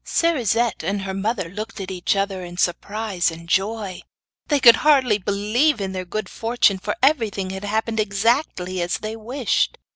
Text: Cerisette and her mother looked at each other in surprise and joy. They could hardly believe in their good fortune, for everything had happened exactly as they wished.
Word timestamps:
Cerisette 0.03 0.81
and 0.83 1.03
her 1.03 1.13
mother 1.13 1.47
looked 1.47 1.79
at 1.79 1.91
each 1.91 2.15
other 2.15 2.43
in 2.43 2.57
surprise 2.57 3.29
and 3.29 3.47
joy. 3.47 4.01
They 4.47 4.59
could 4.59 4.77
hardly 4.77 5.19
believe 5.19 5.79
in 5.79 5.91
their 5.91 6.05
good 6.05 6.27
fortune, 6.27 6.79
for 6.79 6.95
everything 7.03 7.51
had 7.51 7.65
happened 7.65 7.99
exactly 7.99 8.81
as 8.81 8.97
they 8.97 9.15
wished. 9.15 9.77